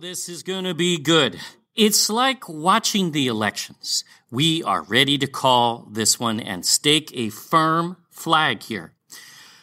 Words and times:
This 0.00 0.28
is 0.28 0.44
going 0.44 0.62
to 0.62 0.74
be 0.74 0.96
good. 0.96 1.40
It's 1.74 2.08
like 2.08 2.48
watching 2.48 3.10
the 3.10 3.26
elections. 3.26 4.04
We 4.30 4.62
are 4.62 4.82
ready 4.82 5.18
to 5.18 5.26
call 5.26 5.88
this 5.90 6.20
one 6.20 6.38
and 6.38 6.64
stake 6.64 7.10
a 7.14 7.30
firm 7.30 7.96
flag 8.08 8.62
here. 8.62 8.92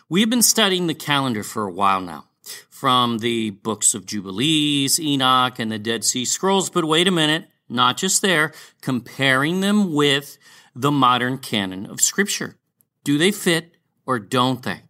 We've 0.10 0.30
been 0.30 0.42
studying 0.42 0.88
the 0.88 0.94
calendar 0.94 1.42
for 1.42 1.64
a 1.64 1.72
while 1.72 2.02
now, 2.02 2.26
from 2.70 3.20
the 3.20 3.52
books 3.52 3.94
of 3.94 4.06
Jubilees, 4.06 5.00
Enoch, 5.00 5.58
and 5.58 5.72
the 5.72 5.80
Dead 5.80 6.04
Sea 6.04 6.26
Scrolls. 6.26 6.70
But 6.70 6.84
wait 6.84 7.08
a 7.08 7.12
minute, 7.12 7.48
not 7.70 7.96
just 7.96 8.22
there, 8.22 8.52
comparing 8.82 9.62
them 9.62 9.94
with 9.94 10.38
the 10.76 10.92
modern 10.92 11.38
canon 11.38 11.86
of 11.86 12.02
Scripture. 12.02 12.58
Do 13.06 13.18
they 13.18 13.32
fit 13.32 13.78
or 14.06 14.20
don't 14.20 14.64
they? 14.64 14.82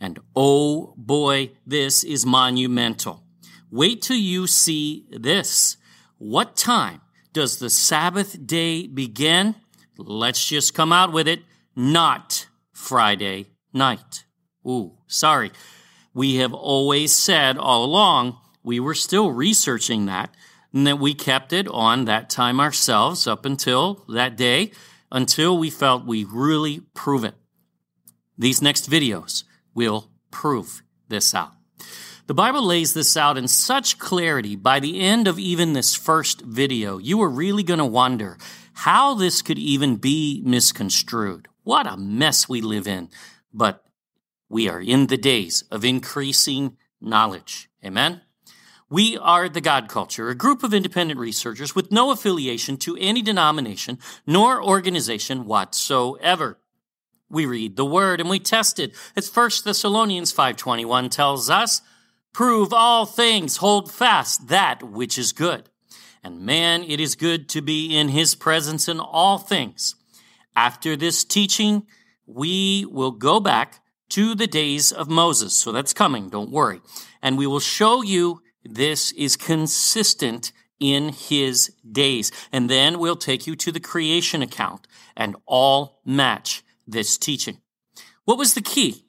And 0.00 0.20
oh 0.34 0.94
boy, 0.96 1.50
this 1.66 2.02
is 2.02 2.24
monumental. 2.24 3.24
Wait 3.70 4.02
till 4.02 4.16
you 4.16 4.46
see 4.46 5.06
this. 5.10 5.76
What 6.18 6.56
time 6.56 7.00
does 7.32 7.58
the 7.58 7.70
Sabbath 7.70 8.46
day 8.46 8.86
begin? 8.86 9.54
Let's 9.96 10.44
just 10.44 10.74
come 10.74 10.92
out 10.92 11.12
with 11.12 11.28
it. 11.28 11.40
Not 11.76 12.48
Friday 12.72 13.46
night. 13.72 14.24
Ooh, 14.66 14.98
sorry. 15.06 15.52
We 16.12 16.36
have 16.36 16.52
always 16.52 17.12
said 17.12 17.56
all 17.56 17.84
along, 17.84 18.38
we 18.62 18.80
were 18.80 18.94
still 18.94 19.30
researching 19.30 20.06
that, 20.06 20.34
and 20.72 20.86
that 20.86 20.98
we 20.98 21.14
kept 21.14 21.52
it 21.52 21.68
on 21.68 22.04
that 22.04 22.28
time 22.28 22.60
ourselves 22.60 23.26
up 23.26 23.44
until 23.44 24.04
that 24.08 24.36
day, 24.36 24.72
until 25.12 25.56
we 25.56 25.70
felt 25.70 26.04
we 26.04 26.24
really 26.24 26.80
prove 26.94 27.24
it. 27.24 27.34
These 28.36 28.60
next 28.60 28.90
videos 28.90 29.44
will 29.74 30.10
prove 30.30 30.82
this 31.08 31.34
out. 31.34 31.52
The 32.30 32.34
Bible 32.34 32.64
lays 32.64 32.94
this 32.94 33.16
out 33.16 33.36
in 33.36 33.48
such 33.48 33.98
clarity 33.98 34.54
by 34.54 34.78
the 34.78 35.00
end 35.00 35.26
of 35.26 35.36
even 35.40 35.72
this 35.72 35.96
first 35.96 36.42
video, 36.42 36.98
you 36.98 37.20
are 37.22 37.28
really 37.28 37.64
going 37.64 37.80
to 37.80 37.84
wonder 37.84 38.38
how 38.72 39.14
this 39.14 39.42
could 39.42 39.58
even 39.58 39.96
be 39.96 40.40
misconstrued. 40.46 41.48
What 41.64 41.88
a 41.88 41.96
mess 41.96 42.48
we 42.48 42.60
live 42.60 42.86
in. 42.86 43.08
But 43.52 43.84
we 44.48 44.68
are 44.68 44.80
in 44.80 45.08
the 45.08 45.16
days 45.16 45.64
of 45.72 45.84
increasing 45.84 46.76
knowledge. 47.00 47.68
Amen? 47.84 48.20
We 48.88 49.18
are 49.18 49.48
the 49.48 49.60
God 49.60 49.88
Culture, 49.88 50.28
a 50.28 50.36
group 50.36 50.62
of 50.62 50.72
independent 50.72 51.18
researchers 51.18 51.74
with 51.74 51.90
no 51.90 52.12
affiliation 52.12 52.76
to 52.76 52.96
any 53.00 53.22
denomination 53.22 53.98
nor 54.24 54.62
organization 54.62 55.46
whatsoever. 55.46 56.60
We 57.28 57.44
read 57.44 57.74
the 57.74 57.84
word 57.84 58.20
and 58.20 58.30
we 58.30 58.38
test 58.38 58.78
it. 58.78 58.94
As 59.16 59.34
1 59.34 59.50
Thessalonians 59.64 60.32
5.21 60.32 61.10
tells 61.10 61.50
us, 61.50 61.82
Prove 62.32 62.72
all 62.72 63.06
things, 63.06 63.56
hold 63.58 63.90
fast 63.90 64.48
that 64.48 64.82
which 64.82 65.18
is 65.18 65.32
good. 65.32 65.68
And 66.22 66.40
man, 66.40 66.84
it 66.84 67.00
is 67.00 67.16
good 67.16 67.48
to 67.50 67.62
be 67.62 67.96
in 67.96 68.08
his 68.08 68.34
presence 68.34 68.88
in 68.88 69.00
all 69.00 69.38
things. 69.38 69.94
After 70.54 70.96
this 70.96 71.24
teaching, 71.24 71.86
we 72.26 72.84
will 72.84 73.12
go 73.12 73.40
back 73.40 73.82
to 74.10 74.34
the 74.34 74.46
days 74.46 74.92
of 74.92 75.08
Moses. 75.08 75.54
So 75.54 75.72
that's 75.72 75.92
coming, 75.92 76.28
don't 76.28 76.50
worry. 76.50 76.80
And 77.22 77.38
we 77.38 77.46
will 77.46 77.60
show 77.60 78.02
you 78.02 78.42
this 78.64 79.12
is 79.12 79.36
consistent 79.36 80.52
in 80.78 81.10
his 81.10 81.72
days. 81.90 82.32
And 82.52 82.68
then 82.68 82.98
we'll 82.98 83.16
take 83.16 83.46
you 83.46 83.56
to 83.56 83.72
the 83.72 83.80
creation 83.80 84.42
account 84.42 84.86
and 85.16 85.36
all 85.46 86.00
match 86.04 86.62
this 86.86 87.16
teaching. 87.18 87.58
What 88.24 88.38
was 88.38 88.54
the 88.54 88.62
key? 88.62 89.06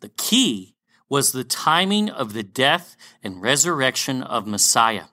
The 0.00 0.10
key 0.10 0.75
was 1.08 1.32
the 1.32 1.44
timing 1.44 2.10
of 2.10 2.32
the 2.32 2.42
death 2.42 2.96
and 3.22 3.42
resurrection 3.42 4.22
of 4.22 4.46
Messiah. 4.46 5.04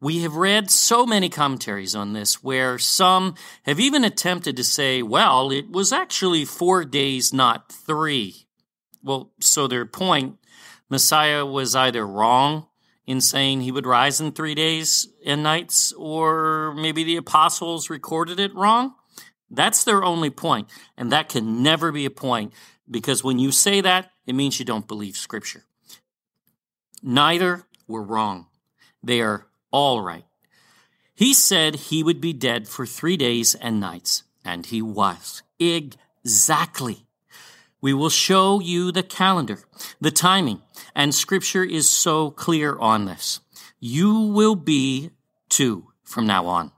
We 0.00 0.22
have 0.22 0.34
read 0.34 0.70
so 0.70 1.06
many 1.06 1.28
commentaries 1.28 1.94
on 1.94 2.12
this 2.12 2.42
where 2.42 2.78
some 2.78 3.34
have 3.64 3.78
even 3.78 4.04
attempted 4.04 4.56
to 4.56 4.64
say, 4.64 5.02
well, 5.02 5.52
it 5.52 5.70
was 5.70 5.92
actually 5.92 6.44
four 6.44 6.84
days, 6.84 7.32
not 7.32 7.70
three. 7.70 8.46
Well, 9.02 9.32
so 9.40 9.66
their 9.66 9.86
point, 9.86 10.38
Messiah 10.88 11.46
was 11.46 11.76
either 11.76 12.06
wrong 12.06 12.66
in 13.06 13.20
saying 13.20 13.60
he 13.60 13.72
would 13.72 13.86
rise 13.86 14.20
in 14.20 14.32
three 14.32 14.54
days 14.54 15.08
and 15.24 15.42
nights, 15.42 15.92
or 15.96 16.74
maybe 16.74 17.04
the 17.04 17.16
apostles 17.16 17.90
recorded 17.90 18.40
it 18.40 18.54
wrong. 18.54 18.94
That's 19.50 19.84
their 19.84 20.02
only 20.02 20.30
point, 20.30 20.68
and 20.96 21.12
that 21.12 21.28
can 21.28 21.62
never 21.62 21.92
be 21.92 22.06
a 22.06 22.10
point 22.10 22.52
because 22.90 23.24
when 23.24 23.38
you 23.38 23.52
say 23.52 23.80
that, 23.80 24.11
it 24.26 24.34
means 24.34 24.58
you 24.58 24.64
don't 24.64 24.88
believe 24.88 25.16
Scripture. 25.16 25.64
Neither 27.02 27.64
were 27.88 28.02
wrong. 28.02 28.46
They 29.02 29.20
are 29.20 29.46
all 29.70 30.02
right. 30.02 30.24
He 31.14 31.34
said 31.34 31.74
he 31.74 32.02
would 32.02 32.20
be 32.20 32.32
dead 32.32 32.68
for 32.68 32.86
three 32.86 33.16
days 33.16 33.54
and 33.54 33.80
nights, 33.80 34.22
and 34.44 34.66
he 34.66 34.80
was. 34.80 35.42
Exactly. 35.58 37.06
We 37.80 37.92
will 37.92 38.10
show 38.10 38.60
you 38.60 38.92
the 38.92 39.02
calendar, 39.02 39.58
the 40.00 40.12
timing, 40.12 40.62
and 40.94 41.14
Scripture 41.14 41.64
is 41.64 41.90
so 41.90 42.30
clear 42.30 42.78
on 42.78 43.06
this. 43.06 43.40
You 43.80 44.20
will 44.20 44.54
be 44.54 45.10
too 45.48 45.88
from 46.04 46.26
now 46.26 46.46
on. 46.46 46.70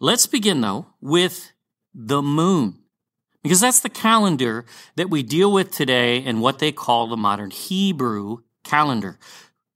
Let's 0.00 0.26
begin, 0.26 0.62
though, 0.62 0.86
with 1.00 1.52
the 1.94 2.22
moon 2.22 2.81
because 3.42 3.60
that's 3.60 3.80
the 3.80 3.88
calendar 3.88 4.64
that 4.96 5.10
we 5.10 5.22
deal 5.22 5.52
with 5.52 5.70
today 5.70 6.22
and 6.24 6.40
what 6.40 6.58
they 6.58 6.72
call 6.72 7.06
the 7.06 7.16
modern 7.16 7.50
Hebrew 7.50 8.38
calendar. 8.64 9.18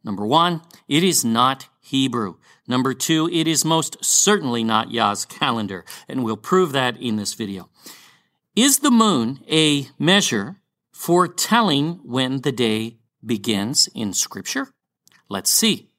Number 0.05 0.25
one, 0.27 0.63
it 0.89 1.03
is 1.03 1.25
not 1.25 1.69
Hebrew. 1.81 2.37
Number 2.69 2.95
two, 2.95 3.29
it 3.33 3.47
is 3.47 3.65
most 3.65 4.05
certainly 4.05 4.65
not 4.65 4.91
Yah's 4.91 5.25
calendar, 5.25 5.85
and 6.09 6.25
we'll 6.25 6.37
prove 6.37 6.73
that 6.73 6.97
in 6.97 7.17
this 7.17 7.35
video. 7.35 7.69
Is 8.55 8.81
the 8.81 8.91
moon 8.91 9.41
a 9.51 9.89
measure 9.99 10.61
for 10.93 11.29
telling 11.29 12.01
when 12.05 12.41
the 12.41 12.53
day 12.53 12.97
begins 13.25 13.89
in 13.95 14.13
Scripture? 14.13 14.69
Let's 15.29 15.51
see. 15.51 15.91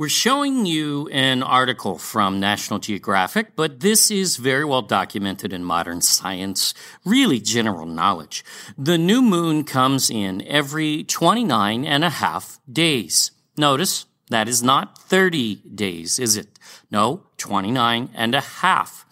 We're 0.00 0.08
showing 0.08 0.64
you 0.64 1.08
an 1.08 1.42
article 1.42 1.98
from 1.98 2.40
National 2.40 2.78
Geographic, 2.78 3.54
but 3.54 3.80
this 3.80 4.10
is 4.10 4.38
very 4.38 4.64
well 4.64 4.80
documented 4.80 5.52
in 5.52 5.62
modern 5.62 6.00
science, 6.00 6.72
really 7.04 7.38
general 7.38 7.84
knowledge. 7.84 8.42
The 8.78 8.96
new 8.96 9.20
moon 9.20 9.62
comes 9.62 10.08
in 10.08 10.40
every 10.46 11.04
29 11.04 11.84
and 11.84 12.02
a 12.02 12.08
half 12.08 12.60
days. 12.72 13.32
Notice 13.58 14.06
that 14.30 14.48
is 14.48 14.62
not 14.62 14.96
30 14.96 15.56
days, 15.74 16.18
is 16.18 16.34
it? 16.34 16.58
No, 16.90 17.24
29 17.36 18.08
and 18.14 18.34
a 18.34 18.40
half. 18.40 19.04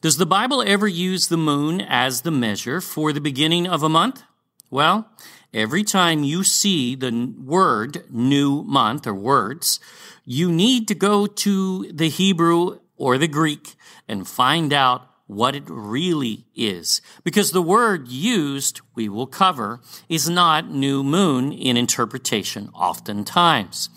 Does 0.00 0.18
the 0.18 0.24
Bible 0.24 0.62
ever 0.64 0.86
use 0.86 1.26
the 1.26 1.36
moon 1.36 1.80
as 1.80 2.20
the 2.20 2.30
measure 2.30 2.80
for 2.80 3.12
the 3.12 3.20
beginning 3.20 3.66
of 3.66 3.82
a 3.82 3.88
month? 3.88 4.22
Well, 4.70 5.08
every 5.54 5.82
time 5.82 6.24
you 6.24 6.44
see 6.44 6.94
the 6.94 7.34
word 7.38 8.04
new 8.10 8.62
month 8.64 9.06
or 9.06 9.14
words, 9.14 9.80
you 10.24 10.52
need 10.52 10.88
to 10.88 10.94
go 10.94 11.26
to 11.26 11.90
the 11.90 12.10
Hebrew 12.10 12.80
or 12.96 13.16
the 13.16 13.28
Greek 13.28 13.76
and 14.06 14.28
find 14.28 14.72
out 14.72 15.08
what 15.26 15.54
it 15.54 15.64
really 15.68 16.46
is. 16.54 17.00
Because 17.24 17.52
the 17.52 17.62
word 17.62 18.08
used, 18.08 18.80
we 18.94 19.08
will 19.08 19.26
cover, 19.26 19.80
is 20.08 20.28
not 20.28 20.70
new 20.70 21.02
moon 21.02 21.52
in 21.52 21.76
interpretation 21.76 22.70
oftentimes. 22.74 23.88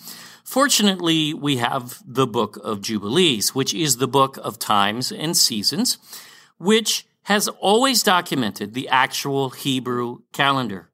Fortunately, 0.43 1.33
we 1.33 1.57
have 1.57 2.01
the 2.05 2.27
book 2.27 2.57
of 2.63 2.81
Jubilees, 2.81 3.55
which 3.55 3.73
is 3.73 3.97
the 3.97 4.07
book 4.07 4.37
of 4.43 4.59
times 4.59 5.11
and 5.11 5.35
seasons, 5.35 5.97
which 6.57 7.05
has 7.23 7.47
always 7.47 8.03
documented 8.03 8.73
the 8.73 8.89
actual 8.89 9.51
Hebrew 9.51 10.19
calendar. 10.33 10.89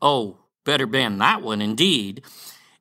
Oh, 0.00 0.38
better 0.64 0.86
ban 0.86 1.18
that 1.18 1.42
one 1.42 1.60
indeed. 1.60 2.22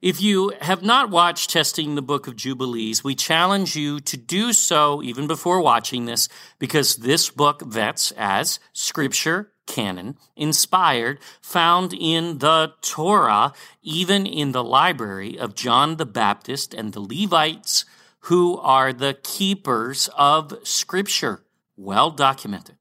If 0.01 0.21
you 0.21 0.53
have 0.61 0.83
not 0.83 1.09
watched 1.09 1.49
Testing 1.49 1.95
the 1.95 2.01
Book 2.01 2.27
of 2.27 2.35
Jubilees, 2.35 3.03
we 3.03 3.15
challenge 3.15 3.75
you 3.75 3.99
to 4.01 4.15
do 4.17 4.53
so 4.53 5.01
even 5.01 5.25
before 5.25 5.61
watching 5.61 6.05
this 6.05 6.29
because 6.59 6.97
this 6.97 7.31
book 7.31 7.63
vets 7.63 8.11
as 8.15 8.59
scripture, 8.71 9.51
canon, 9.65 10.17
inspired, 10.35 11.19
found 11.41 11.91
in 11.91 12.37
the 12.37 12.73
Torah, 12.81 13.53
even 13.81 14.27
in 14.27 14.51
the 14.51 14.63
library 14.63 15.39
of 15.39 15.55
John 15.55 15.95
the 15.95 16.05
Baptist 16.05 16.73
and 16.75 16.93
the 16.93 16.99
Levites, 16.99 17.83
who 18.19 18.59
are 18.59 18.93
the 18.93 19.17
keepers 19.23 20.07
of 20.15 20.53
scripture. 20.61 21.43
Well 21.75 22.11
documented. 22.11 22.77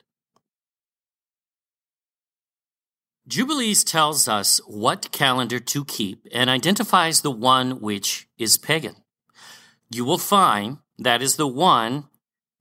Jubilees 3.26 3.84
tells 3.84 4.28
us 4.28 4.60
what 4.66 5.10
calendar 5.10 5.58
to 5.58 5.84
keep 5.84 6.26
and 6.30 6.50
identifies 6.50 7.22
the 7.22 7.30
one 7.30 7.80
which 7.80 8.28
is 8.36 8.58
pagan. 8.58 8.96
You 9.90 10.04
will 10.04 10.18
find 10.18 10.78
that 10.98 11.22
is 11.22 11.36
the 11.36 11.46
one 11.46 12.08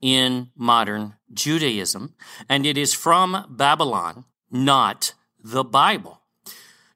in 0.00 0.48
modern 0.56 1.14
Judaism, 1.32 2.14
and 2.48 2.64
it 2.64 2.78
is 2.78 2.94
from 2.94 3.46
Babylon, 3.50 4.24
not 4.50 5.12
the 5.38 5.64
Bible. 5.64 6.22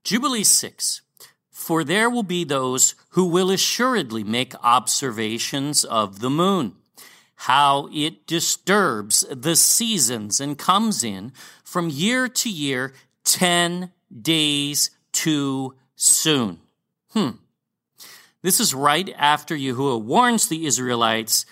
Jubilee 0.03 0.44
6. 0.44 1.03
For 1.50 1.85
there 1.85 2.09
will 2.09 2.23
be 2.23 2.44
those 2.44 2.94
who 3.11 3.26
will 3.26 3.50
assuredly 3.50 4.25
make 4.25 4.55
observations 4.62 5.85
of 5.85 6.21
the 6.21 6.31
moon, 6.31 6.76
how 7.35 7.91
it 7.93 8.26
disturbs 8.26 9.26
the 9.31 9.56
seasons 9.56 10.41
and 10.41 10.56
comes 10.56 11.05
in 11.05 11.32
from 11.62 11.91
year 11.91 12.29
to 12.29 12.49
year 12.49 12.94
10 13.28 13.92
days 14.22 14.90
too 15.12 15.76
soon. 15.96 16.60
Hmm. 17.10 17.30
This 18.42 18.58
is 18.58 18.75
right 18.75 19.12
after 19.16 19.54
Yahuah 19.54 20.02
warns 20.02 20.48
the 20.48 20.64
Israelites 20.64 21.44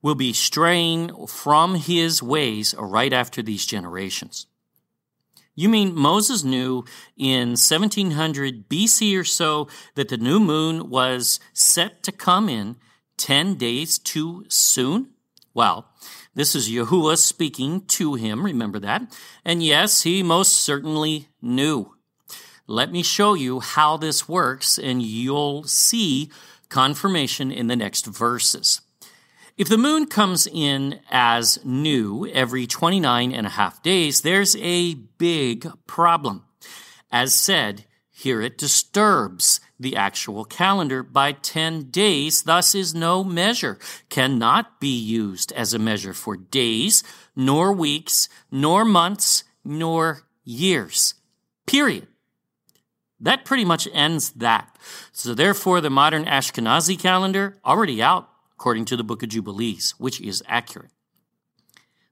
will 0.00 0.14
be 0.14 0.32
straying 0.32 1.26
from 1.26 1.74
his 1.74 2.22
ways 2.22 2.74
right 2.78 3.12
after 3.12 3.42
these 3.42 3.66
generations. 3.66 4.46
You 5.56 5.68
mean 5.68 5.94
Moses 5.94 6.44
knew 6.44 6.84
in 7.16 7.50
1700 7.50 8.68
BC 8.68 9.18
or 9.18 9.24
so 9.24 9.68
that 9.94 10.08
the 10.08 10.16
new 10.16 10.38
moon 10.38 10.88
was 10.88 11.40
set 11.52 12.02
to 12.04 12.12
come 12.12 12.48
in 12.48 12.76
10 13.16 13.54
days 13.54 13.98
too 13.98 14.44
soon? 14.48 15.10
Well, 15.52 15.88
this 16.34 16.54
is 16.54 16.68
Yahuah 16.68 17.18
speaking 17.18 17.82
to 17.86 18.14
him, 18.14 18.44
remember 18.44 18.78
that. 18.80 19.02
And 19.44 19.62
yes, 19.62 20.02
he 20.02 20.22
most 20.22 20.52
certainly 20.52 21.28
knew. 21.40 21.94
Let 22.66 22.90
me 22.90 23.02
show 23.02 23.34
you 23.34 23.60
how 23.60 23.96
this 23.96 24.28
works, 24.28 24.78
and 24.78 25.02
you'll 25.02 25.64
see 25.64 26.30
confirmation 26.68 27.52
in 27.52 27.66
the 27.66 27.76
next 27.76 28.06
verses. 28.06 28.80
If 29.56 29.68
the 29.68 29.78
moon 29.78 30.06
comes 30.06 30.48
in 30.48 30.98
as 31.10 31.60
new 31.64 32.26
every 32.26 32.66
29 32.66 33.32
and 33.32 33.46
a 33.46 33.50
half 33.50 33.82
days, 33.82 34.22
there's 34.22 34.56
a 34.56 34.94
big 34.94 35.70
problem. 35.86 36.44
As 37.12 37.32
said, 37.32 37.84
here 38.10 38.40
it 38.40 38.58
disturbs 38.58 39.60
the 39.78 39.96
actual 39.96 40.44
calendar 40.44 41.02
by 41.02 41.32
10 41.32 41.90
days, 41.90 42.42
thus 42.42 42.74
is 42.74 42.94
no 42.94 43.24
measure, 43.24 43.78
cannot 44.08 44.80
be 44.80 44.96
used 44.96 45.52
as 45.52 45.74
a 45.74 45.78
measure 45.78 46.14
for 46.14 46.36
days, 46.36 47.02
nor 47.34 47.72
weeks, 47.72 48.28
nor 48.50 48.84
months, 48.84 49.44
nor 49.64 50.22
years. 50.44 51.14
Period. 51.66 52.06
That 53.20 53.44
pretty 53.44 53.64
much 53.64 53.88
ends 53.92 54.30
that. 54.32 54.76
So 55.12 55.34
therefore, 55.34 55.80
the 55.80 55.90
modern 55.90 56.24
Ashkenazi 56.24 56.98
calendar 56.98 57.58
already 57.64 58.02
out 58.02 58.28
according 58.52 58.84
to 58.86 58.96
the 58.96 59.04
book 59.04 59.22
of 59.22 59.28
Jubilees, 59.28 59.94
which 59.98 60.20
is 60.20 60.42
accurate. 60.46 60.90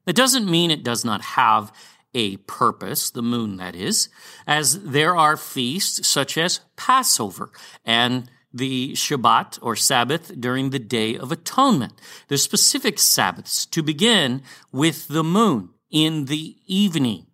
That 0.05 0.15
doesn't 0.15 0.49
mean 0.49 0.69
it 0.69 0.83
does 0.83 1.05
not 1.05 1.21
have 1.21 1.71
a 2.13 2.37
purpose, 2.37 3.09
the 3.09 3.21
moon 3.21 3.57
that 3.57 3.75
is, 3.75 4.09
as 4.45 4.83
there 4.83 5.15
are 5.15 5.37
feasts 5.37 6.07
such 6.07 6.37
as 6.37 6.61
Passover 6.75 7.51
and 7.85 8.29
the 8.53 8.93
Shabbat 8.93 9.57
or 9.61 9.75
Sabbath 9.75 10.39
during 10.39 10.69
the 10.69 10.79
Day 10.79 11.17
of 11.17 11.31
Atonement. 11.31 11.93
There's 12.27 12.43
specific 12.43 12.99
Sabbaths 12.99 13.65
to 13.67 13.81
begin 13.81 14.43
with 14.71 15.07
the 15.07 15.23
moon 15.23 15.69
in 15.89 16.25
the 16.25 16.57
evening. 16.67 17.25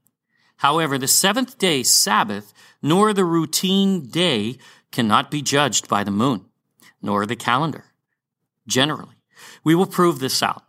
However, 0.57 0.98
the 0.98 1.07
seventh 1.07 1.57
day 1.57 1.83
Sabbath 1.83 2.53
nor 2.81 3.13
the 3.13 3.25
routine 3.25 4.07
day 4.07 4.57
cannot 4.91 5.29
be 5.29 5.41
judged 5.41 5.88
by 5.88 6.03
the 6.03 6.12
moon, 6.12 6.45
nor 7.01 7.25
the 7.25 7.36
calendar 7.36 7.86
generally. 8.67 9.15
We 9.63 9.75
will 9.75 9.86
prove 9.86 10.19
this 10.19 10.41
out. 10.41 10.63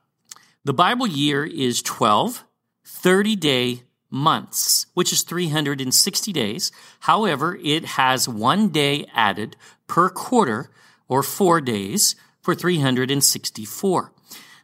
The 0.64 0.74
Bible 0.74 1.06
year 1.06 1.44
is 1.44 1.82
12 1.82 2.44
30 2.84 3.36
day 3.36 3.82
months, 4.10 4.86
which 4.94 5.12
is 5.12 5.22
360 5.22 6.32
days. 6.32 6.72
However, 7.00 7.58
it 7.62 7.84
has 7.84 8.28
one 8.28 8.68
day 8.68 9.06
added 9.14 9.56
per 9.86 10.10
quarter 10.10 10.70
or 11.08 11.22
four 11.22 11.60
days 11.60 12.16
for 12.42 12.54
364. 12.54 14.12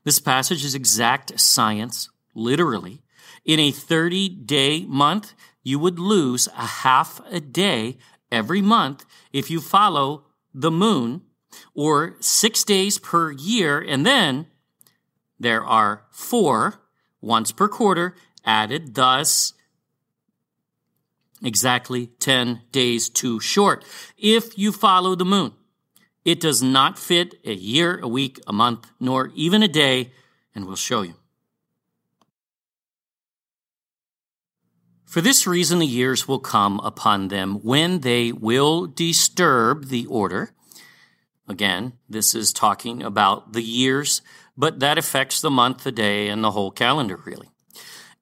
This 0.04 0.18
passage 0.18 0.64
is 0.64 0.74
exact 0.74 1.38
science, 1.40 2.08
literally. 2.34 3.02
In 3.44 3.60
a 3.60 3.70
30 3.70 4.28
day 4.28 4.84
month, 4.86 5.34
you 5.62 5.78
would 5.78 5.98
lose 5.98 6.48
a 6.48 6.66
half 6.66 7.20
a 7.30 7.40
day 7.40 7.98
every 8.30 8.62
month 8.62 9.04
if 9.32 9.50
you 9.50 9.60
follow 9.60 10.26
the 10.54 10.70
moon 10.70 11.22
or 11.74 12.16
six 12.20 12.64
days 12.64 12.98
per 12.98 13.32
year. 13.32 13.80
And 13.80 14.06
then 14.06 14.46
there 15.38 15.64
are 15.64 16.04
four 16.10 16.82
once 17.20 17.52
per 17.52 17.68
quarter 17.68 18.14
added, 18.46 18.94
thus 18.94 19.52
exactly 21.42 22.06
10 22.18 22.62
days 22.72 23.08
too 23.10 23.40
short. 23.40 23.84
If 24.16 24.56
you 24.56 24.72
follow 24.72 25.14
the 25.14 25.24
moon, 25.24 25.52
it 26.24 26.40
does 26.40 26.62
not 26.62 26.98
fit 26.98 27.34
a 27.44 27.52
year, 27.52 28.00
a 28.00 28.08
week, 28.08 28.40
a 28.46 28.52
month, 28.52 28.90
nor 28.98 29.30
even 29.34 29.62
a 29.62 29.68
day, 29.68 30.12
and 30.54 30.66
we'll 30.66 30.76
show 30.76 31.02
you. 31.02 31.14
For 35.04 35.20
this 35.20 35.46
reason, 35.46 35.78
the 35.78 35.86
years 35.86 36.26
will 36.26 36.40
come 36.40 36.80
upon 36.80 37.28
them 37.28 37.60
when 37.62 38.00
they 38.00 38.32
will 38.32 38.86
disturb 38.86 39.88
the 39.88 40.06
order 40.06 40.52
Again, 41.48 41.92
this 42.08 42.34
is 42.34 42.52
talking 42.52 43.02
about 43.02 43.52
the 43.52 43.62
years, 43.62 44.20
but 44.56 44.80
that 44.80 44.98
affects 44.98 45.40
the 45.40 45.50
month, 45.50 45.84
the 45.84 45.92
day, 45.92 46.28
and 46.28 46.42
the 46.42 46.50
whole 46.50 46.70
calendar, 46.70 47.20
really. 47.24 47.50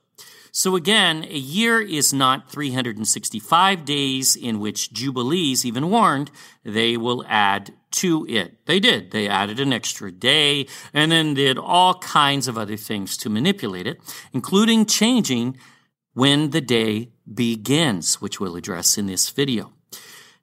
So 0.51 0.77
again, 0.77 1.25
a 1.25 1.39
year 1.39 1.81
is 1.81 2.13
not 2.13 2.51
365 2.51 3.87
days 3.87 4.37
in 4.37 4.61
which 4.61 4.93
Jubilees 4.93 5.65
even 5.65 5.89
warned 5.89 6.31
they 6.63 6.99
will 6.99 7.25
add 7.27 7.73
to 7.93 8.27
it. 8.29 8.67
They 8.67 8.81
did. 8.81 9.11
They 9.11 9.29
added 9.29 9.61
an 9.61 9.73
extra 9.73 10.11
day 10.11 10.67
and 10.93 11.13
then 11.13 11.35
did 11.35 11.59
all 11.59 11.99
kinds 11.99 12.49
of 12.49 12.59
other 12.59 12.77
things 12.77 13.17
to 13.19 13.31
manipulate 13.31 13.87
it, 13.87 14.01
including 14.33 14.87
changing 14.87 15.57
when 16.15 16.51
the 16.51 16.61
day 16.61 17.13
begins, 17.33 18.21
which 18.21 18.41
we'll 18.41 18.57
address 18.57 18.99
in 18.99 19.07
this 19.07 19.31
video. 19.31 19.73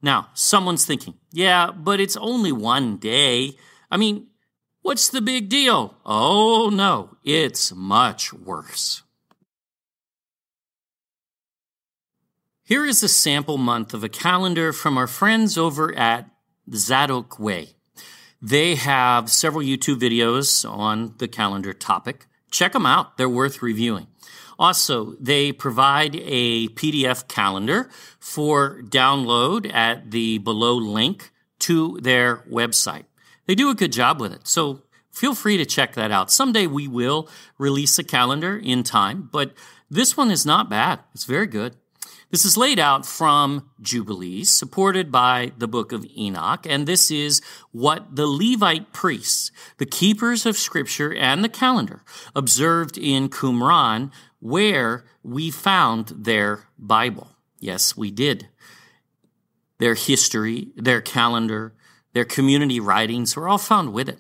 Now, 0.02 0.30
someone's 0.34 0.86
thinking, 0.86 1.16
yeah, 1.32 1.72
but 1.72 2.00
it's 2.00 2.18
only 2.18 2.52
one 2.52 2.98
day. 2.98 3.58
I 3.92 3.98
mean, 3.98 4.28
what's 4.82 5.10
the 5.10 5.22
big 5.22 5.50
deal? 5.50 5.96
Oh 6.06 6.70
no, 6.72 7.18
it's 7.24 7.74
much 7.74 8.34
worse. 8.34 9.04
Here 12.64 12.86
is 12.86 13.02
a 13.02 13.10
sample 13.10 13.58
month 13.58 13.96
of 13.96 14.04
a 14.04 14.10
calendar 14.10 14.72
from 14.72 14.96
our 14.96 15.08
friends 15.08 15.58
over 15.58 15.94
at 15.96 16.30
Zadok 16.74 17.40
Way. 17.40 17.70
They 18.42 18.76
have 18.76 19.30
several 19.30 19.64
YouTube 19.64 20.00
videos 20.00 20.70
on 20.70 21.16
the 21.18 21.28
calendar 21.28 21.74
topic. 21.74 22.26
Check 22.52 22.74
them 22.74 22.86
out. 22.86 23.18
They're 23.18 23.30
worth 23.30 23.62
reviewing. 23.62 24.08
Also, 24.58 25.16
they 25.20 25.52
provide 25.52 26.16
a 26.16 26.68
PDF 26.70 27.28
calendar 27.28 27.90
for 28.20 28.82
download 28.84 29.74
at 29.74 30.12
the 30.12 30.38
below 30.40 30.76
link 30.76 31.32
to 31.60 31.98
their 32.02 32.38
website. 32.50 33.06
They 33.46 33.56
do 33.56 33.70
a 33.70 33.76
good 33.76 33.92
job 33.92 34.20
with 34.20 34.34
it. 34.34 34.48
So 34.48 34.84
feel 35.12 35.34
free 35.34 35.58
to 35.58 35.66
check 35.66 35.96
that 35.96 36.12
out. 36.12 36.30
Someday 36.30 36.68
we 36.68 36.88
will 36.88 37.30
release 37.58 37.98
a 38.00 38.04
calendar 38.04 38.58
in 38.58 38.84
time, 38.84 39.30
but 39.32 39.54
this 39.90 40.16
one 40.16 40.30
is 40.30 40.46
not 40.46 40.70
bad. 40.70 41.00
It's 41.14 41.26
very 41.26 41.48
good. 41.48 41.76
This 42.32 42.46
is 42.46 42.58
laid 42.58 42.78
out 42.78 43.08
from 43.08 43.72
Jubilees, 43.82 44.52
supported 44.52 45.12
by 45.12 45.52
the 45.58 45.68
book 45.68 45.92
of 45.92 46.06
Enoch, 46.16 46.68
and 46.70 46.86
this 46.86 47.10
is 47.10 47.42
what 47.72 48.16
the 48.16 48.28
Levite 48.28 48.94
priests, 48.94 49.52
the 49.80 49.88
keepers 49.88 50.46
of 50.46 50.56
scripture 50.56 51.12
and 51.12 51.44
the 51.44 51.50
calendar, 51.50 52.04
observed 52.36 53.00
in 53.00 53.30
Qumran, 53.30 54.12
where 54.40 55.06
we 55.24 55.50
found 55.50 56.14
their 56.16 56.68
Bible. 56.78 57.36
Yes, 57.60 57.98
we 57.98 58.12
did. 58.12 58.48
Their 59.80 59.96
history, 59.96 60.68
their 60.76 61.02
calendar, 61.02 61.74
their 62.14 62.26
community 62.26 62.80
writings 62.80 63.36
were 63.36 63.50
all 63.50 63.58
found 63.58 63.92
with 63.92 64.08
it. 64.08 64.20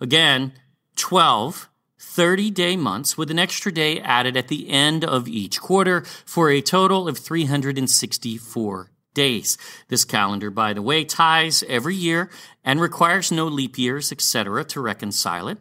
Again, 0.00 0.52
12 0.94 1.68
30 2.02 2.50
day 2.50 2.76
months 2.76 3.16
with 3.16 3.30
an 3.30 3.38
extra 3.38 3.72
day 3.72 4.00
added 4.00 4.36
at 4.36 4.48
the 4.48 4.68
end 4.68 5.04
of 5.04 5.28
each 5.28 5.60
quarter 5.60 6.02
for 6.26 6.50
a 6.50 6.60
total 6.60 7.08
of 7.08 7.16
364 7.16 8.90
days. 9.14 9.56
This 9.88 10.04
calendar, 10.04 10.50
by 10.50 10.72
the 10.72 10.82
way, 10.82 11.04
ties 11.04 11.62
every 11.68 11.94
year 11.94 12.28
and 12.64 12.80
requires 12.80 13.32
no 13.32 13.46
leap 13.46 13.78
years, 13.78 14.12
etc., 14.12 14.64
to 14.64 14.80
reconcile 14.80 15.48
it. 15.48 15.58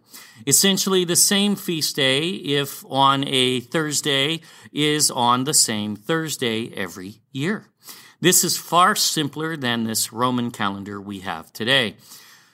Essentially, 0.47 1.05
the 1.05 1.15
same 1.15 1.55
feast 1.55 1.95
day, 1.95 2.29
if 2.29 2.83
on 2.89 3.23
a 3.27 3.59
Thursday, 3.59 4.41
is 4.71 5.11
on 5.11 5.43
the 5.43 5.53
same 5.53 5.95
Thursday 5.95 6.73
every 6.75 7.21
year. 7.31 7.67
This 8.19 8.43
is 8.43 8.57
far 8.57 8.95
simpler 8.95 9.57
than 9.57 9.83
this 9.83 10.13
Roman 10.13 10.51
calendar 10.51 10.99
we 11.01 11.19
have 11.19 11.51
today. 11.53 11.95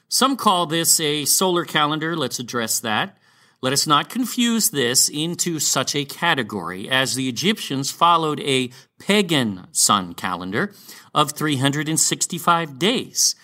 Some 0.07 0.37
call 0.37 0.65
this 0.65 0.99
a 0.99 1.25
solar 1.25 1.65
calendar. 1.65 2.15
Let's 2.15 2.39
address 2.39 2.79
that. 2.79 3.17
Let 3.59 3.73
us 3.73 3.87
not 3.87 4.09
confuse 4.09 4.69
this 4.69 5.09
into 5.09 5.59
such 5.59 5.95
a 5.95 6.05
category, 6.05 6.87
as 6.87 7.15
the 7.15 7.27
Egyptians 7.27 7.89
followed 7.89 8.39
a 8.41 8.69
pagan 8.99 9.67
sun 9.71 10.13
calendar 10.13 10.73
of 11.13 11.31
365 11.31 12.77
days. 12.77 13.35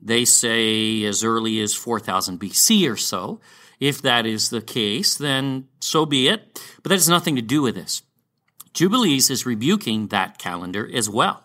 They 0.00 0.24
say 0.24 1.04
as 1.04 1.24
early 1.24 1.60
as 1.60 1.74
4000 1.74 2.38
BC 2.38 2.90
or 2.90 2.96
so. 2.96 3.40
If 3.78 4.02
that 4.02 4.26
is 4.26 4.50
the 4.50 4.60
case, 4.60 5.14
then 5.14 5.68
so 5.80 6.04
be 6.04 6.28
it. 6.28 6.60
But 6.82 6.90
that 6.90 6.96
has 6.96 7.08
nothing 7.08 7.36
to 7.36 7.42
do 7.42 7.62
with 7.62 7.74
this. 7.74 8.02
Jubilees 8.74 9.30
is 9.30 9.46
rebuking 9.46 10.08
that 10.08 10.38
calendar 10.38 10.88
as 10.92 11.08
well. 11.08 11.44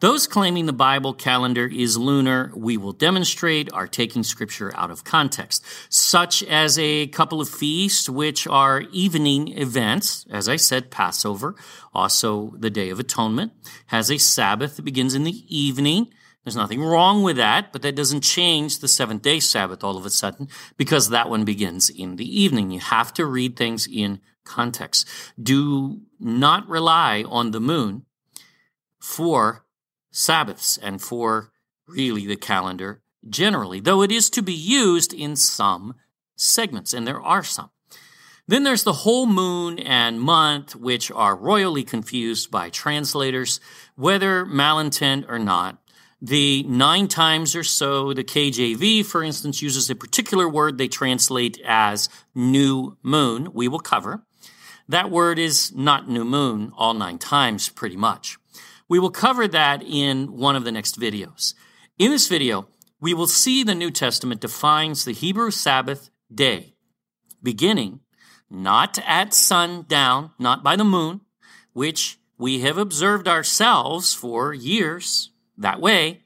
Those 0.00 0.26
claiming 0.26 0.66
the 0.66 0.74
Bible 0.74 1.14
calendar 1.14 1.66
is 1.66 1.96
lunar, 1.96 2.52
we 2.54 2.76
will 2.76 2.92
demonstrate, 2.92 3.72
are 3.72 3.86
taking 3.86 4.22
scripture 4.22 4.70
out 4.76 4.90
of 4.90 5.04
context, 5.04 5.64
such 5.88 6.42
as 6.42 6.78
a 6.78 7.06
couple 7.06 7.40
of 7.40 7.48
feasts, 7.48 8.06
which 8.06 8.46
are 8.46 8.82
evening 8.92 9.56
events. 9.56 10.26
As 10.30 10.50
I 10.50 10.56
said, 10.56 10.90
Passover, 10.90 11.54
also 11.94 12.52
the 12.58 12.68
Day 12.68 12.90
of 12.90 13.00
Atonement, 13.00 13.52
has 13.86 14.10
a 14.10 14.18
Sabbath 14.18 14.76
that 14.76 14.84
begins 14.84 15.14
in 15.14 15.24
the 15.24 15.44
evening. 15.48 16.08
There's 16.44 16.56
nothing 16.56 16.82
wrong 16.82 17.22
with 17.22 17.36
that, 17.38 17.72
but 17.72 17.80
that 17.80 17.96
doesn't 17.96 18.20
change 18.20 18.80
the 18.80 18.88
seventh 18.88 19.22
day 19.22 19.40
Sabbath 19.40 19.82
all 19.82 19.96
of 19.96 20.04
a 20.04 20.10
sudden 20.10 20.48
because 20.76 21.08
that 21.08 21.30
one 21.30 21.44
begins 21.44 21.88
in 21.88 22.16
the 22.16 22.40
evening. 22.40 22.70
You 22.70 22.80
have 22.80 23.14
to 23.14 23.24
read 23.24 23.56
things 23.56 23.88
in 23.90 24.20
context. 24.44 25.08
Do 25.42 26.02
not 26.20 26.68
rely 26.68 27.24
on 27.26 27.50
the 27.50 27.60
moon 27.60 28.04
for 29.00 29.65
Sabbaths 30.16 30.78
and 30.78 31.02
for 31.02 31.50
really 31.86 32.26
the 32.26 32.36
calendar 32.36 33.02
generally, 33.28 33.80
though 33.80 34.00
it 34.00 34.10
is 34.10 34.30
to 34.30 34.40
be 34.40 34.54
used 34.54 35.12
in 35.12 35.36
some 35.36 35.94
segments, 36.36 36.94
and 36.94 37.06
there 37.06 37.20
are 37.20 37.42
some. 37.42 37.70
Then 38.48 38.62
there's 38.62 38.84
the 38.84 39.04
whole 39.04 39.26
moon 39.26 39.78
and 39.78 40.18
month, 40.18 40.74
which 40.74 41.10
are 41.10 41.36
royally 41.36 41.84
confused 41.84 42.50
by 42.50 42.70
translators, 42.70 43.60
whether 43.94 44.46
malintent 44.46 45.28
or 45.28 45.38
not. 45.38 45.82
The 46.22 46.62
nine 46.62 47.08
times 47.08 47.54
or 47.54 47.62
so, 47.62 48.14
the 48.14 48.24
KJV, 48.24 49.04
for 49.04 49.22
instance, 49.22 49.60
uses 49.60 49.90
a 49.90 49.94
particular 49.94 50.48
word 50.48 50.78
they 50.78 50.88
translate 50.88 51.60
as 51.62 52.08
new 52.34 52.96
moon. 53.02 53.52
We 53.52 53.68
will 53.68 53.80
cover. 53.80 54.22
That 54.88 55.10
word 55.10 55.38
is 55.38 55.74
not 55.74 56.08
new 56.08 56.24
moon 56.24 56.72
all 56.74 56.94
nine 56.94 57.18
times, 57.18 57.68
pretty 57.68 57.96
much. 57.96 58.38
We 58.88 58.98
will 58.98 59.10
cover 59.10 59.48
that 59.48 59.82
in 59.82 60.36
one 60.36 60.56
of 60.56 60.64
the 60.64 60.72
next 60.72 60.98
videos. 60.98 61.54
In 61.98 62.10
this 62.10 62.28
video, 62.28 62.68
we 63.00 63.14
will 63.14 63.26
see 63.26 63.62
the 63.62 63.74
New 63.74 63.90
Testament 63.90 64.40
defines 64.40 65.04
the 65.04 65.12
Hebrew 65.12 65.50
Sabbath 65.50 66.10
day, 66.32 66.74
beginning 67.42 68.00
not 68.50 68.98
at 69.06 69.34
sundown, 69.34 70.30
not 70.38 70.62
by 70.62 70.76
the 70.76 70.84
moon, 70.84 71.20
which 71.72 72.18
we 72.38 72.60
have 72.60 72.78
observed 72.78 73.26
ourselves 73.26 74.14
for 74.14 74.54
years 74.54 75.30
that 75.58 75.80
way, 75.80 76.22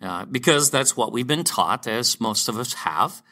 uh, 0.00 0.24
because 0.26 0.70
that's 0.70 0.96
what 0.96 1.12
we've 1.12 1.26
been 1.26 1.44
taught, 1.44 1.86
as 1.86 2.20
most 2.20 2.48
of 2.48 2.58
us 2.58 2.72
have, 2.74 3.22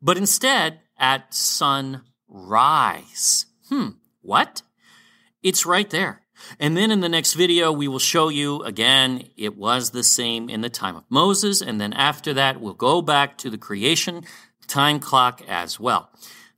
but 0.00 0.16
instead 0.16 0.80
at 0.96 1.34
sunrise. 1.34 2.06
Hmm, 3.68 3.88
what? 4.20 4.62
It's 5.42 5.66
right 5.66 5.90
there. 5.90 6.21
And 6.58 6.76
then 6.76 6.90
in 6.90 7.00
the 7.00 7.08
next 7.08 7.34
video, 7.34 7.72
we 7.72 7.88
will 7.88 7.98
show 7.98 8.28
you 8.28 8.62
again, 8.62 9.28
it 9.36 9.56
was 9.56 9.90
the 9.90 10.04
same 10.04 10.48
in 10.48 10.60
the 10.60 10.70
time 10.70 10.96
of 10.96 11.04
Moses. 11.08 11.60
And 11.60 11.80
then 11.80 11.92
after 11.92 12.34
that, 12.34 12.60
we'll 12.60 12.74
go 12.74 13.02
back 13.02 13.38
to 13.38 13.50
the 13.50 13.58
creation 13.58 14.24
time 14.66 15.00
clock 15.00 15.42
as 15.48 15.78
well. 15.78 16.10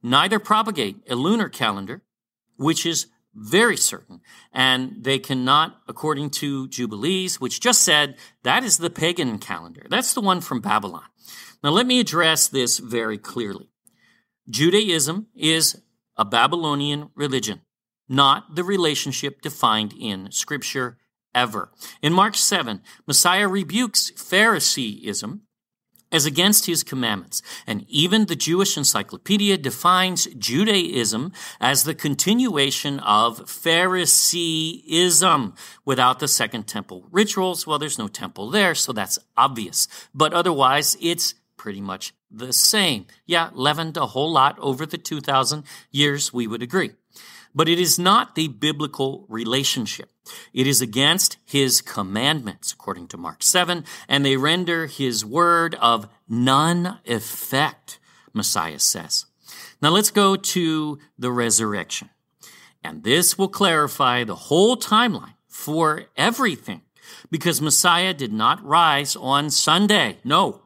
Neither 0.03 0.39
propagate 0.39 0.97
a 1.09 1.15
lunar 1.15 1.49
calendar, 1.49 2.03
which 2.57 2.87
is 2.87 3.07
very 3.35 3.77
certain, 3.77 4.21
and 4.53 5.03
they 5.03 5.19
cannot, 5.19 5.81
according 5.89 6.31
to 6.31 6.69
Jubilees, 6.69 7.41
which 7.41 7.61
just 7.61 7.83
said 7.83 8.17
that 8.45 8.63
is 8.63 8.79
the 8.79 8.91
pagan 8.91 9.39
calendar. 9.39 9.87
That's 9.91 10.15
the 10.15 10.21
one 10.21 10.41
from 10.41 10.61
Babylon. 10.61 11.03
Now, 11.63 11.71
let 11.71 11.87
me 11.87 11.99
address 11.99 12.47
this 12.47 12.79
very 12.79 13.19
clearly. 13.19 13.71
Judaism 14.49 15.27
is 15.35 15.81
a 16.17 16.25
Babylonian 16.25 17.11
religion 17.17 17.63
not 18.14 18.54
the 18.54 18.64
relationship 18.64 19.42
defined 19.42 19.94
in 19.99 20.30
Scripture 20.30 20.99
ever. 21.35 21.71
In 22.02 22.12
Mark 22.12 22.37
7, 22.37 22.80
Messiah 23.06 23.49
rebukes 23.49 24.11
Phariseeism 24.11 25.42
as 26.14 26.25
against 26.26 26.66
his 26.66 26.85
commandments. 26.85 27.42
And 27.66 27.85
even 27.88 28.26
the 28.26 28.37
Jewish 28.37 28.76
Encyclopedia 28.76 29.59
defines 29.59 30.26
Judaism 30.26 31.33
as 31.61 31.83
the 31.83 31.94
continuation 31.94 33.00
of 33.00 33.50
Phariseeism 33.50 35.54
without 35.85 36.21
the 36.21 36.28
Second 36.28 36.68
Temple 36.68 37.09
rituals. 37.11 37.66
Well, 37.66 37.80
there's 37.80 37.99
no 37.99 38.06
temple 38.06 38.50
there, 38.50 38.76
so 38.76 38.92
that's 38.92 39.18
obvious. 39.37 39.88
But 40.14 40.33
otherwise, 40.33 40.97
it's 41.00 41.35
pretty 41.56 41.80
much 41.80 42.14
the 42.30 42.52
same. 42.52 43.06
Yeah, 43.26 43.50
leavened 43.52 43.97
a 43.97 44.06
whole 44.06 44.30
lot 44.30 44.56
over 44.61 44.87
the 44.87 44.99
2,000 44.99 45.64
years, 45.90 46.33
we 46.33 46.47
would 46.47 46.62
agree. 46.62 46.92
But 47.54 47.68
it 47.68 47.78
is 47.78 47.99
not 47.99 48.34
the 48.34 48.49
biblical 48.49 49.26
relationship. 49.28 50.11
It 50.52 50.66
is 50.66 50.80
against 50.80 51.37
his 51.44 51.80
commandments, 51.80 52.73
according 52.73 53.08
to 53.08 53.16
Mark 53.16 53.42
7, 53.42 53.84
and 54.08 54.25
they 54.25 54.37
render 54.37 54.87
his 54.87 55.25
word 55.25 55.75
of 55.76 56.08
none 56.28 56.99
effect, 57.04 57.99
Messiah 58.32 58.78
says. 58.78 59.26
Now 59.80 59.90
let's 59.90 60.10
go 60.10 60.34
to 60.34 60.99
the 61.19 61.30
resurrection. 61.30 62.10
And 62.82 63.04
this 63.04 63.38
will 63.38 63.49
clarify 63.49 64.25
the 64.25 64.34
whole 64.34 64.76
timeline 64.76 65.34
for 65.47 66.06
everything, 66.17 66.82
because 67.30 67.60
Messiah 67.60 68.14
did 68.14 68.32
not 68.32 68.64
rise 68.64 69.14
on 69.14 69.50
Sunday. 69.50 70.19
No, 70.25 70.62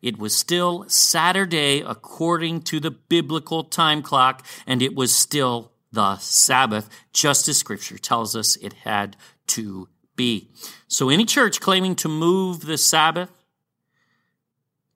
it 0.00 0.18
was 0.18 0.34
still 0.34 0.84
Saturday 0.88 1.80
according 1.80 2.62
to 2.62 2.80
the 2.80 2.90
biblical 2.90 3.64
time 3.64 4.00
clock, 4.00 4.46
and 4.66 4.80
it 4.80 4.94
was 4.94 5.14
still 5.14 5.71
the 5.92 6.16
Sabbath, 6.18 6.88
just 7.12 7.46
as 7.48 7.58
Scripture 7.58 7.98
tells 7.98 8.34
us 8.34 8.56
it 8.56 8.72
had 8.72 9.16
to 9.48 9.88
be. 10.16 10.50
So 10.88 11.10
any 11.10 11.24
church 11.24 11.60
claiming 11.60 11.94
to 11.96 12.08
move 12.08 12.62
the 12.62 12.78
Sabbath 12.78 13.30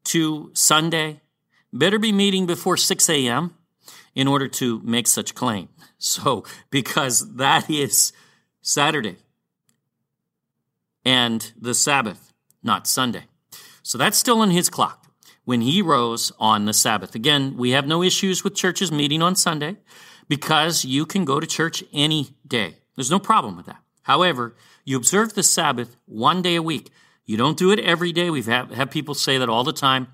to 0.05 0.51
Sunday 0.55 1.21
better 1.73 1.99
be 1.99 2.13
meeting 2.13 2.47
before 2.47 2.77
6 2.77 3.11
a.m. 3.11 3.55
in 4.15 4.27
order 4.27 4.49
to 4.49 4.81
make 4.83 5.07
such 5.07 5.35
claim. 5.35 5.69
So, 5.99 6.45
because 6.71 7.37
that 7.37 7.71
is 7.71 8.13
Saturday 8.61 9.17
and 11.07 11.51
the 11.59 11.73
Sabbath, 11.73 12.35
not 12.63 12.87
Sunday. 12.87 13.25
So 13.83 13.97
that's 13.97 14.19
still 14.19 14.43
in 14.43 14.51
his 14.51 14.69
clock 14.69 15.07
when 15.47 15.63
he 15.63 15.81
rose 15.81 16.33
on 16.39 16.67
the 16.67 16.75
Sabbath. 16.75 17.15
Again, 17.15 17.57
we 17.57 17.71
have 17.71 17.87
no 17.87 18.03
issues 18.03 18.45
with 18.45 18.55
churches 18.55 18.93
meeting 18.93 19.23
on 19.23 19.37
Sunday 19.37 19.79
because 20.29 20.85
you 20.85 21.07
can 21.07 21.25
go 21.25 21.41
to 21.41 21.47
church 21.47 21.85
any 21.93 22.35
day. 22.47 22.77
There's 22.95 23.11
no 23.11 23.19
problem 23.19 23.57
with 23.57 23.67
that. 23.67 23.83
However, 24.03 24.55
you 24.85 24.97
observe 24.97 25.35
the 25.35 25.43
Sabbath 25.43 25.97
one 26.07 26.43
day 26.43 26.55
a 26.55 26.62
week. 26.62 26.91
You 27.25 27.37
don't 27.37 27.59
do 27.59 27.73
it 27.73 27.81
every 27.81 28.12
day. 28.12 28.31
We've 28.31 28.47
had, 28.47 28.71
have 28.73 28.91
people 28.91 29.15
say 29.15 29.39
that 29.39 29.49
all 29.49 29.65
the 29.65 29.73
time. 29.73 30.09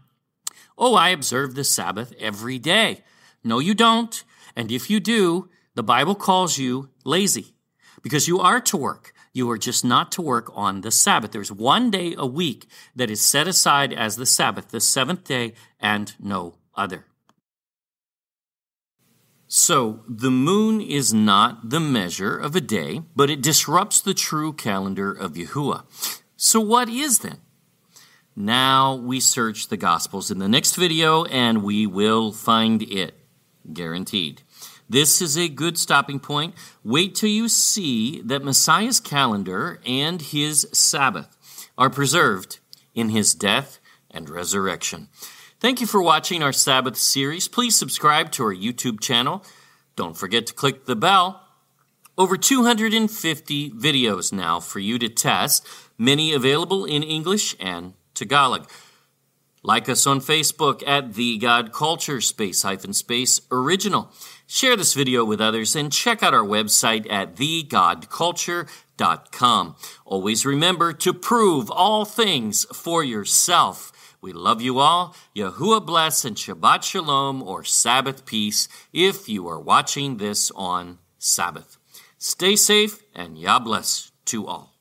Oh, 0.79 0.95
I 0.95 1.11
observe 1.11 1.55
the 1.55 1.65
Sabbath 1.65 2.15
every 2.19 2.59
day. 2.59 3.05
No, 3.45 3.59
you 3.59 3.75
don't. 3.75 4.25
And 4.57 4.73
if 4.73 4.89
you 4.89 4.99
do, 4.99 5.51
the 5.75 5.83
Bible 5.83 6.15
calls 6.15 6.59
you 6.59 6.89
lazy 7.05 7.55
because 8.03 8.29
you 8.29 8.41
are 8.41 8.61
to 8.61 8.77
work. 8.77 9.13
You 9.35 9.51
are 9.51 9.59
just 9.59 9.85
not 9.85 10.13
to 10.13 10.23
work 10.23 10.51
on 10.55 10.83
the 10.83 10.91
Sabbath. 10.91 11.33
There's 11.33 11.53
one 11.53 11.91
day 11.91 12.15
a 12.17 12.27
week 12.27 12.67
that 12.95 13.11
is 13.11 13.21
set 13.21 13.49
aside 13.49 13.93
as 13.93 14.17
the 14.17 14.27
Sabbath, 14.27 14.69
the 14.69 14.81
seventh 14.81 15.25
day, 15.25 15.55
and 15.81 16.15
no 16.19 16.57
other. 16.75 17.07
So, 19.55 20.01
the 20.09 20.31
moon 20.31 20.81
is 20.81 21.13
not 21.13 21.69
the 21.69 21.79
measure 21.79 22.35
of 22.39 22.57
a 22.57 22.61
day, 22.63 23.03
but 23.15 23.29
it 23.29 23.43
disrupts 23.43 24.01
the 24.01 24.15
true 24.15 24.55
calendar 24.55 25.13
of 25.13 25.35
Yahuah. 25.35 25.85
So, 26.39 26.59
what 26.59 26.89
is 26.89 27.19
then? 27.19 27.37
Now 28.35 28.95
we 28.95 29.21
search 29.21 29.69
the 29.69 29.77
Gospels 29.77 30.31
in 30.31 30.39
the 30.39 30.49
next 30.49 30.77
video 30.77 31.27
and 31.27 31.63
we 31.63 31.87
will 31.87 32.33
find 32.33 32.81
it. 32.81 33.15
Guaranteed. 33.71 34.41
This 34.89 35.21
is 35.21 35.37
a 35.37 35.51
good 35.51 35.77
stopping 35.77 36.19
point. 36.19 36.55
Wait 36.83 37.15
till 37.15 37.29
you 37.29 37.47
see 37.51 38.23
that 38.23 38.43
Messiah's 38.43 39.01
calendar 39.01 39.83
and 39.85 40.23
his 40.23 40.67
Sabbath 40.73 41.69
are 41.77 41.91
preserved 41.91 42.59
in 42.95 43.11
his 43.11 43.35
death 43.35 43.81
and 44.11 44.31
resurrection. 44.31 45.09
Thank 45.63 45.81
you 45.81 45.87
for 45.87 46.03
watching 46.03 46.43
our 46.43 46.53
Sabbath 46.53 46.97
series. 46.97 47.47
Please 47.47 47.77
subscribe 47.77 48.33
to 48.33 48.43
our 48.43 48.53
YouTube 48.53 48.99
channel. 48.99 49.45
Don't 49.95 50.17
forget 50.17 50.45
to 50.49 50.53
click 50.53 50.87
the 50.87 50.97
bell. 50.97 51.41
Over 52.19 52.37
250 52.37 53.71
videos 53.71 54.33
now 54.33 54.59
for 54.59 54.81
you 54.81 54.99
to 54.99 55.09
test, 55.09 55.65
many 55.97 56.33
available 56.33 56.85
in 56.85 57.05
English 57.05 57.55
and 57.61 57.95
Tagalog. 58.13 58.69
Like 59.63 59.89
us 59.89 60.05
on 60.05 60.19
Facebook 60.19 60.83
at 60.85 61.15
The 61.15 61.39
God 61.39 61.73
Culture 61.73 62.21
Space 62.21 62.63
hyphen 62.63 62.93
Space 62.93 63.41
Original. 63.53 64.11
Share 64.49 64.75
this 64.75 64.95
video 64.95 65.25
with 65.25 65.41
others 65.41 65.77
and 65.77 65.93
check 65.93 66.25
out 66.25 66.35
our 66.35 66.45
website 66.45 67.09
at 67.09 67.37
thegodculture.com. 67.37 69.77
Always 70.05 70.45
remember 70.45 70.93
to 70.93 71.15
prove 71.15 71.71
all 71.71 72.05
things 72.05 72.65
for 72.75 73.05
yourself. 73.05 73.92
We 74.23 74.33
love 74.33 74.63
you 74.63 74.79
all. 74.79 75.17
Yahuah 75.35 75.85
bless 75.85 76.25
and 76.25 76.37
Shabbat 76.37 76.85
Shalom 76.85 77.43
or 77.43 77.65
Sabbath 77.65 78.25
peace 78.25 78.69
if 78.93 79.29
you 79.29 79.49
are 79.49 79.61
watching 79.61 80.19
this 80.19 80.53
on 80.53 80.99
Sabbath. 81.19 81.77
Stay 82.19 82.55
safe 82.55 83.03
and 83.17 83.37
Yah 83.37 83.59
bless 83.59 84.13
to 84.27 84.47
all. 84.47 84.73